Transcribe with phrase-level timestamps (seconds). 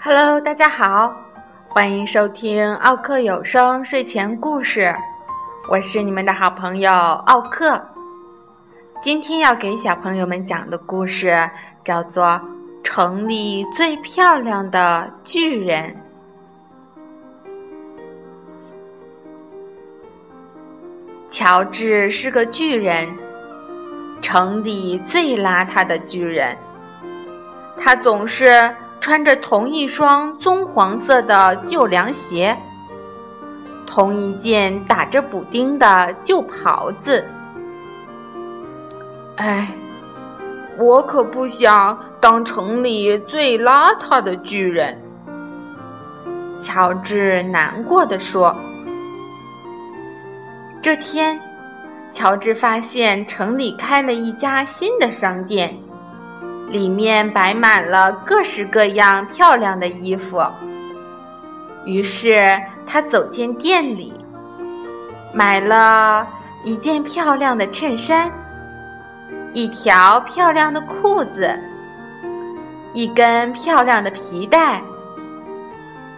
[0.00, 1.14] Hello，大家好，
[1.68, 4.94] 欢迎收听奥克有声睡前故事，
[5.68, 7.80] 我是你们的好朋友奥克。
[9.02, 11.48] 今天要给小朋友们讲的故事
[11.84, 12.24] 叫做
[12.82, 15.90] 《城里最漂亮的巨人》。
[21.38, 23.08] 乔治是个巨人，
[24.20, 26.58] 城里最邋遢的巨人，
[27.80, 28.74] 他总是。
[29.00, 32.58] 穿着同一双棕黄色的旧凉鞋，
[33.86, 37.24] 同一件打着补丁的旧袍子。
[39.36, 39.72] 哎，
[40.76, 45.00] 我可不想当城里最邋遢的巨人。
[46.58, 48.54] 乔治难过的说
[50.80, 51.40] ：“这天，
[52.12, 55.76] 乔治发现城里开了一家新的商店。”
[56.68, 60.38] 里面摆满了各式各样漂亮的衣服。
[61.86, 64.12] 于是他走进店里，
[65.32, 66.28] 买了
[66.64, 68.30] 一件漂亮的衬衫，
[69.54, 71.58] 一条漂亮的裤子，
[72.92, 74.82] 一根漂亮的皮带，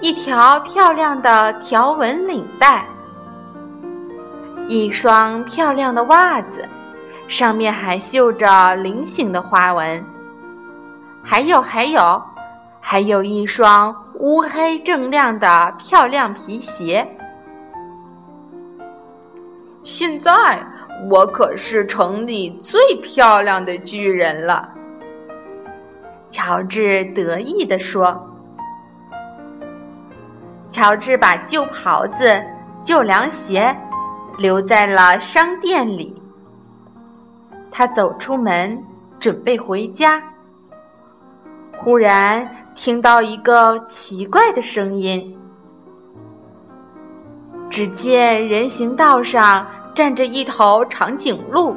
[0.00, 2.84] 一条漂亮的条纹领带，
[4.70, 6.64] 一双漂亮的袜子，
[7.26, 10.06] 上面还绣着菱形的花纹。
[11.24, 12.22] 还有还有，
[12.80, 17.04] 还有一双乌黑锃亮的漂亮皮鞋。
[19.82, 20.64] 现在
[21.10, 24.70] 我可是城里最漂亮的巨人了，
[26.28, 28.24] 乔治得意地说。
[30.70, 32.40] 乔治把旧袍子、
[32.80, 33.76] 旧凉鞋
[34.38, 36.14] 留在了商店里，
[37.70, 38.82] 他走出门，
[39.18, 40.22] 准备回家。
[41.76, 45.38] 忽然听到一个奇怪的声音，
[47.68, 51.76] 只见人行道上站着一头长颈鹿，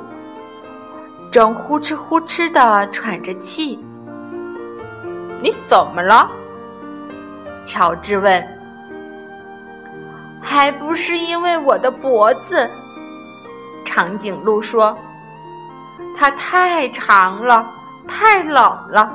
[1.32, 3.80] 正呼哧呼哧的喘着气。
[5.42, 6.30] 你怎么了？
[7.64, 8.63] 乔治问。
[10.44, 12.70] 还不是因为我的脖子，
[13.86, 14.96] 长颈鹿说，
[16.16, 17.72] 它太长了，
[18.08, 18.56] 太冷
[18.90, 19.12] 了。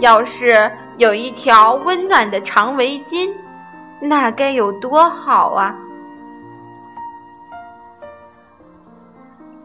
[0.00, 3.30] 要是有一条温暖的长围巾，
[4.00, 5.76] 那该有多好啊！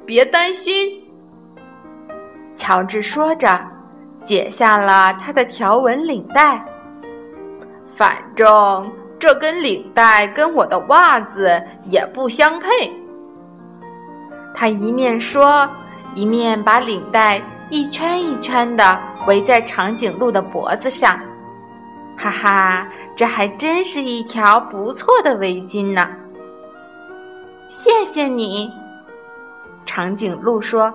[0.05, 1.03] 别担心，
[2.53, 3.59] 乔治说着，
[4.23, 6.63] 解下了他的条纹领带。
[7.87, 12.91] 反正这根领带跟我的袜子也不相配。
[14.55, 15.69] 他一面说，
[16.15, 18.99] 一面把领带一圈一圈的。
[19.27, 21.19] 围在长颈鹿的脖子上，
[22.17, 26.09] 哈哈，这还真是一条不错的围巾呢。
[27.67, 28.73] 谢谢你，
[29.85, 30.91] 长颈鹿说。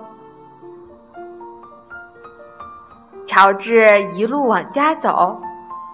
[3.23, 5.39] 乔治一路往家走，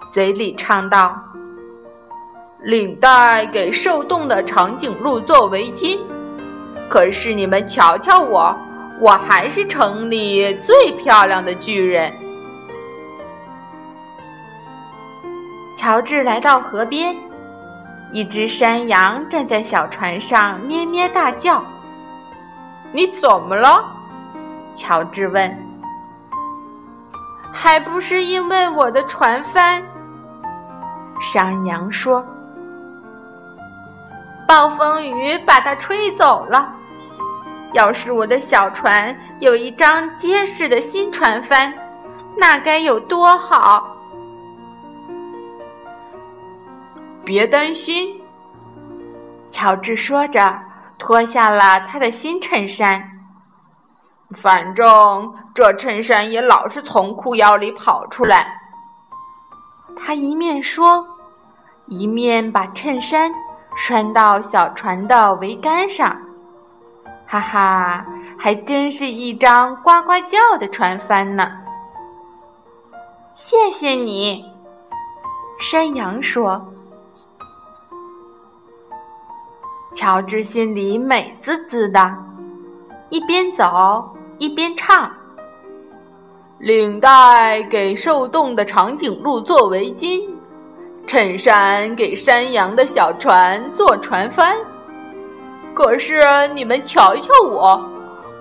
[0.10, 1.22] 嘴里唱道
[2.62, 6.00] ：“领带给受冻的长颈鹿做围巾，
[6.90, 8.56] 可是你们瞧瞧我，
[9.00, 12.14] 我还是城里最漂亮的巨人。”
[15.76, 17.16] 乔治来到河边，
[18.12, 21.66] 一只山羊站在小船上咩咩大叫。
[22.94, 23.84] “你怎么了？”
[24.76, 25.58] 乔治问。
[27.52, 29.84] “还不是因为我的船帆。”
[31.20, 32.24] 山羊说
[34.52, 36.76] ，“暴风雨把它吹走了。
[37.72, 41.74] 要是我的小船有一张结实的新船帆，
[42.36, 43.96] 那该有多好！”
[47.24, 48.22] 别担心，
[49.48, 50.62] 乔治说着，
[51.00, 53.02] 脱下了他的新衬衫。
[54.36, 58.60] 反正这衬衫也老是从裤腰里跑出来。
[59.96, 61.08] 他一面说，
[61.88, 63.32] 一面把衬衫
[63.76, 66.16] 拴到小船的桅杆上。
[67.26, 68.06] 哈哈，
[68.38, 71.50] 还真是一张呱呱叫的船帆呢！
[73.34, 74.46] 谢谢你，
[75.60, 76.68] 山羊说。
[79.94, 82.18] 乔治心里美滋滋的，
[83.10, 85.12] 一边走一边唱
[86.60, 90.30] ：“领带给受冻的长颈鹿做围巾，
[91.06, 94.56] 衬衫给山羊的小船做船帆，
[95.74, 97.90] 可是你们瞧瞧我，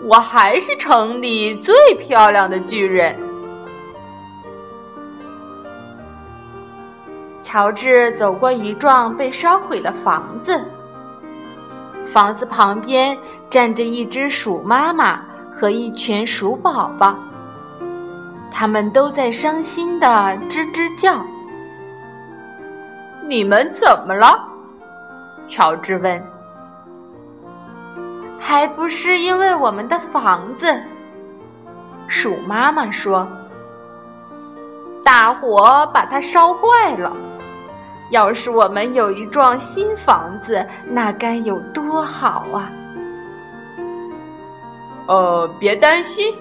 [0.04, 3.18] 我还是城里最漂亮的巨人。
[7.42, 10.64] 乔治走过一幢被烧毁的房子，
[12.06, 13.18] 房子旁边
[13.48, 15.20] 站着一只鼠妈妈
[15.52, 17.18] 和一群鼠宝宝，
[18.52, 20.06] 他们都在伤心的
[20.48, 21.24] 吱吱叫。
[23.31, 24.44] 你们怎么了？
[25.44, 26.21] 乔治问。
[28.41, 30.82] 还不是因为我们的房子，
[32.09, 33.29] 鼠妈妈说
[35.05, 37.17] ：“大火把它烧坏了。
[38.11, 42.69] 要是我们有一幢新房子，那该有多好啊！”
[45.06, 46.35] 呃，别担心，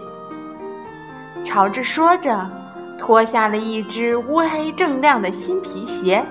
[1.43, 2.49] 乔治说着，
[2.97, 6.25] 脱下了一只乌黑锃亮的新皮鞋。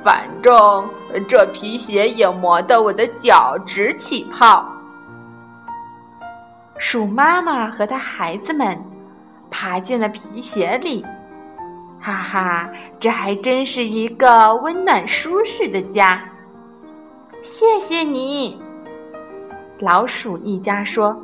[0.00, 0.88] 反正
[1.28, 4.64] 这皮鞋也磨得我的脚直起泡。
[6.78, 8.76] 鼠妈妈和它孩子们
[9.50, 11.04] 爬进了皮鞋里，
[12.00, 12.68] 哈哈，
[12.98, 16.20] 这还真是一个温暖舒适的家。
[17.42, 18.60] 谢谢你，
[19.78, 21.16] 老鼠一家说。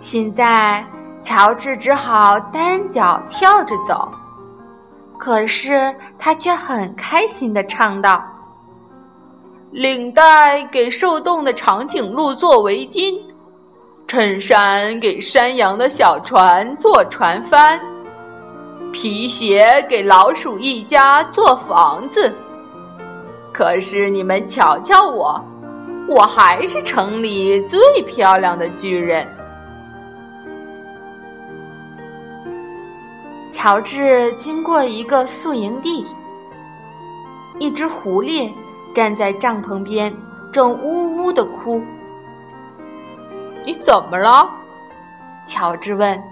[0.00, 0.84] 现在，
[1.22, 4.10] 乔治只好单脚跳着走。
[5.18, 8.22] 可是他却很开心的唱道
[9.72, 13.20] ：“领带给受冻的长颈鹿做围巾，
[14.06, 17.80] 衬衫给山羊的小船做船帆，
[18.92, 22.32] 皮鞋给老鼠一家做房子。
[23.52, 25.42] 可是你们瞧瞧我，
[26.08, 29.26] 我还是城里最漂亮的巨人。”
[33.56, 36.04] 乔治经过一个宿营地，
[37.58, 38.52] 一只狐狸
[38.94, 40.14] 站在帐篷边，
[40.52, 41.82] 正呜呜的哭。
[43.64, 44.46] “你怎么了？”
[45.48, 46.22] 乔治问。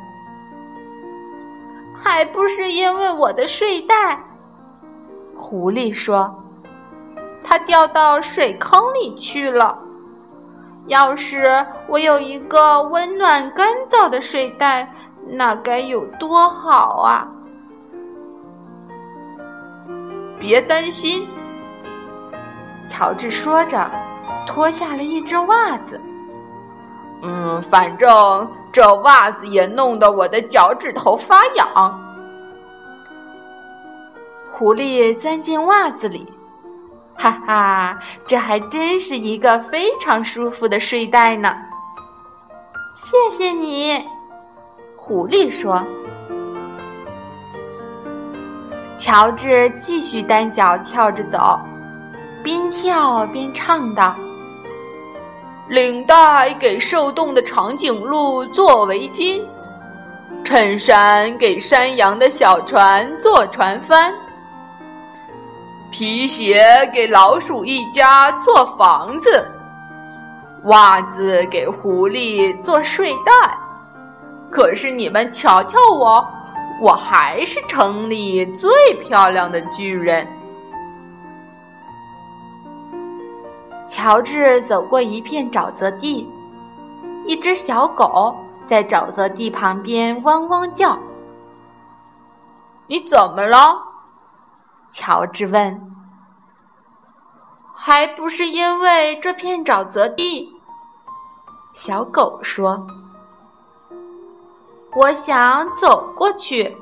[1.96, 4.22] “还不是因为我的睡袋。”
[5.34, 6.44] 狐狸说
[7.42, 9.78] ，“它掉到水坑里去了。
[10.88, 14.92] 要是我有一个温暖干燥的睡袋。”
[15.26, 17.28] 那该有多好啊！
[20.38, 21.28] 别担心，
[22.86, 23.90] 乔治说着，
[24.46, 26.00] 脱下了一只袜子。
[27.22, 32.00] 嗯，反正这袜子也弄得我的脚趾头发痒。
[34.50, 36.30] 狐狸钻进袜子里，
[37.16, 41.56] 哈哈，这还真是一个非常舒服的睡袋呢。
[42.94, 44.13] 谢谢你。
[45.06, 45.84] 狐狸说
[48.96, 51.60] ：“乔治继续单脚跳着走，
[52.42, 54.16] 边跳边唱道
[55.68, 59.42] ：‘领带给受冻的长颈鹿做围巾，
[60.42, 64.10] 衬衫给山羊的小船做船帆，
[65.90, 66.64] 皮鞋
[66.94, 69.46] 给老鼠一家做房子，
[70.62, 73.58] 袜子给狐狸做睡袋。’”
[74.54, 76.24] 可是你们瞧瞧我，
[76.80, 78.70] 我还是城里最
[79.02, 80.24] 漂亮的巨人。
[83.88, 86.30] 乔治走过一片沼泽地，
[87.24, 88.32] 一只小狗
[88.64, 90.96] 在沼泽地旁边汪汪叫。
[92.86, 93.76] 你怎么了？
[94.88, 95.92] 乔治问。
[97.74, 100.48] 还不是因为这片沼泽地。
[101.72, 102.86] 小狗说。
[104.96, 106.76] 我想走过去，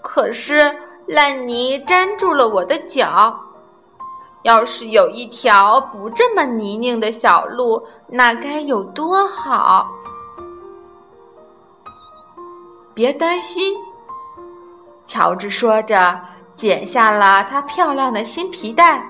[0.00, 0.74] 可是
[1.06, 3.38] 烂泥粘住了我的脚。
[4.44, 9.90] 要是有一条不这么泥泞的小路，那该有多好！
[12.92, 13.74] 别担心，
[15.04, 16.18] 乔治说着，
[16.56, 19.02] 解下了他漂亮的新皮带。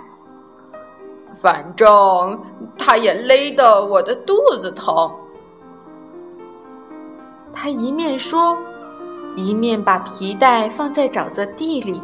[1.40, 2.42] 反正
[2.78, 5.12] 它也勒得我的肚子疼。
[7.54, 8.56] 他一面说，
[9.36, 12.02] 一面把皮带放在沼泽地里。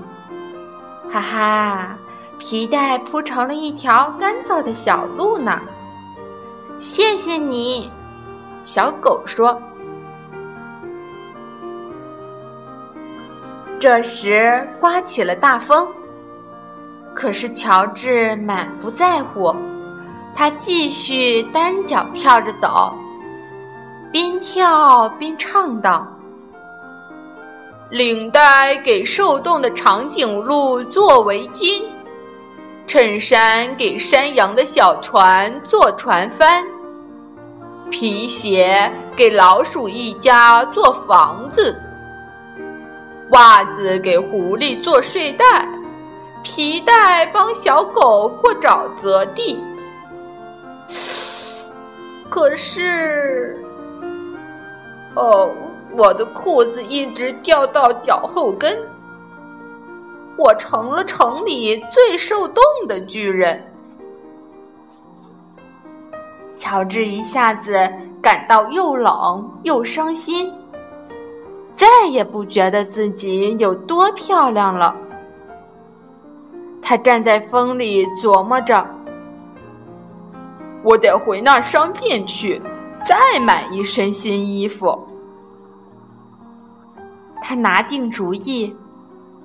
[1.13, 1.99] 哈哈，
[2.39, 5.61] 皮带铺成了一条干燥的小路呢。
[6.79, 7.91] 谢谢你，
[8.63, 9.61] 小狗说。
[13.79, 15.89] 这时刮起了大风，
[17.15, 19.55] 可是乔治满不在乎，
[20.35, 22.95] 他继续单脚跳着走。
[24.13, 26.05] 边跳边唱道
[27.91, 31.85] ：“领带给受冻的长颈鹿做围巾，
[32.89, 36.65] 衬衫给山羊的小船做船帆，
[37.89, 41.81] 皮鞋给老鼠一家做房子，
[43.31, 45.69] 袜子给狐狸做睡袋，
[46.43, 49.63] 皮带帮小狗过沼泽地。
[52.29, 53.60] 可是，
[55.17, 55.53] 哦，
[55.99, 58.79] 我的裤子一直掉到脚后跟，
[60.37, 63.63] 我成了城里最受冻的巨人。
[66.57, 67.73] 乔治一下子
[68.23, 70.53] 感到又冷又伤心，
[71.75, 74.95] 再也不觉得自己有多漂亮了。
[76.83, 78.87] 他站在风里琢磨着。
[80.83, 82.61] 我得回那商店去，
[83.05, 85.07] 再买一身新衣服。
[87.43, 88.75] 他拿定主意，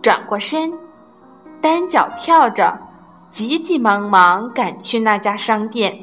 [0.01, 0.73] 转过身，
[1.61, 2.77] 单脚跳着，
[3.31, 5.97] 急急忙忙赶去那家商店。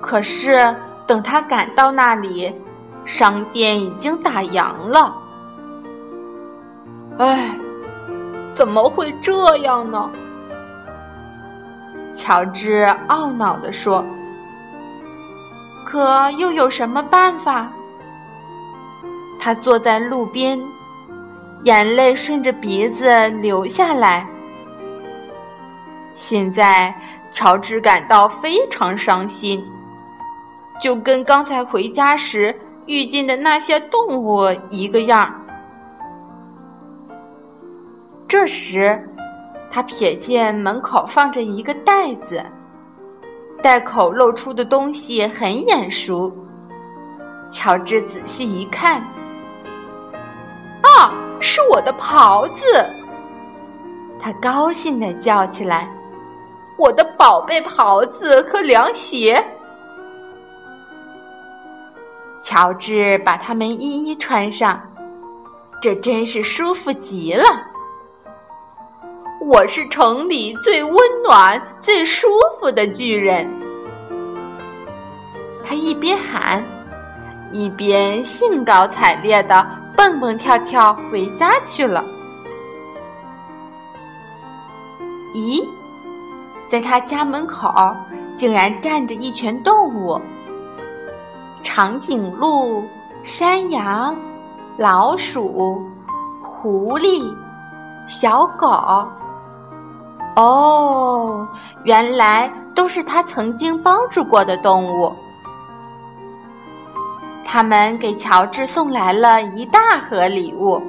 [0.00, 0.74] 可是
[1.06, 2.52] 等他赶到那里，
[3.04, 5.16] 商店已经打烊了。
[7.18, 7.56] 唉，
[8.52, 10.10] 怎么会这样呢？
[12.14, 14.04] 乔治懊恼地说
[15.92, 17.70] ：“可又有什么办法？”
[19.38, 20.58] 他坐在路边，
[21.64, 24.26] 眼泪顺着鼻子流下来。
[26.14, 26.94] 现在，
[27.30, 29.62] 乔治感到非常伤心，
[30.80, 35.30] 就跟刚才回家时遇见的那些动物一个样。
[38.26, 39.06] 这时，
[39.70, 42.42] 他瞥见门口放着一个袋子，
[43.62, 46.34] 袋口露出的东西很眼熟。
[47.50, 49.00] 乔治仔细一看，
[50.82, 52.64] 啊，是我的袍子！
[54.20, 55.88] 他高兴地叫起来
[56.78, 59.44] ：“我的宝贝袍子和凉鞋！”
[62.40, 64.80] 乔治把它们一一穿上，
[65.80, 67.44] 这真是舒服极了。
[69.44, 70.94] 我是城里最温
[71.24, 72.28] 暖、最舒
[72.60, 73.44] 服的巨人。
[75.64, 76.64] 他一边喊，
[77.50, 82.04] 一边兴高采烈的蹦蹦跳跳回家去了。
[85.34, 85.66] 咦，
[86.68, 87.68] 在他家门口
[88.36, 90.20] 竟然站着一群动物：
[91.64, 92.84] 长颈鹿、
[93.24, 94.16] 山羊、
[94.78, 95.82] 老鼠、
[96.44, 97.28] 狐狸、
[98.06, 99.04] 小狗。
[100.36, 101.46] 哦，
[101.84, 105.14] 原来都是他曾经帮助过的动物。
[107.44, 110.82] 他们给乔治送来了一大盒礼物。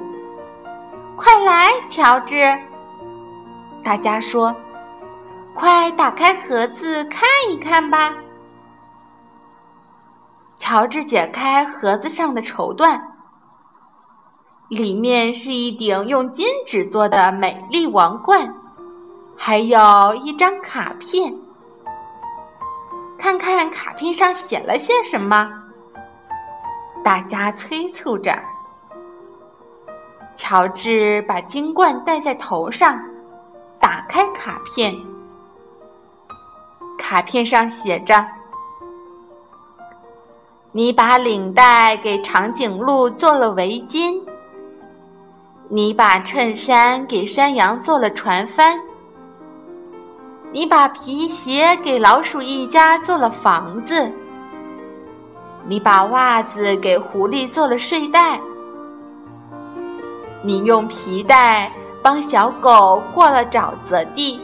[1.16, 2.34] 快来，乔治！
[3.84, 4.54] 大家说
[5.54, 8.14] ：“快打开盒子看一看吧。”
[10.56, 12.98] 乔治解开盒子上的绸缎，
[14.68, 18.63] 里面是一顶用金纸做的美丽王冠。
[19.36, 21.34] 还有一张卡片，
[23.18, 25.50] 看看卡片上写了些什么。
[27.02, 28.34] 大家催促着。
[30.34, 32.98] 乔治把金冠戴在头上，
[33.78, 34.94] 打开卡片。
[36.98, 38.26] 卡片上写着
[40.72, 44.18] ：“你把领带给长颈鹿做了围巾，
[45.68, 48.80] 你把衬衫给山羊做了船帆。”
[50.54, 54.08] 你把皮鞋给老鼠一家做了房子，
[55.66, 58.40] 你把袜子给狐狸做了睡袋，
[60.42, 64.40] 你用皮带帮小狗过了沼泽地。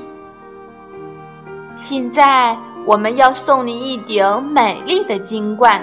[1.76, 5.80] 现在我们要送你一顶美丽的金冠，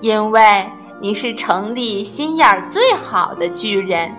[0.00, 0.66] 因为
[1.02, 4.10] 你是城里心眼儿最好的巨人。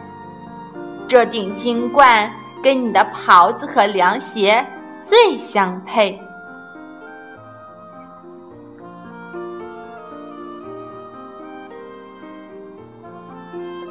[1.07, 2.31] 这顶金冠。
[2.63, 4.65] 跟你的袍子和凉鞋
[5.03, 6.19] 最相配。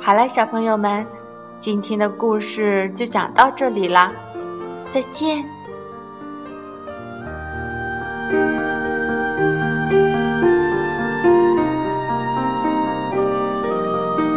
[0.02, 1.06] 好了，小朋友们，
[1.60, 4.12] 今天的故事就讲到这里了，
[4.90, 5.44] 再见。